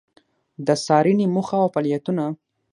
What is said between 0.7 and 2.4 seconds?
څــارنـې موخـه او فعالیـتونـه: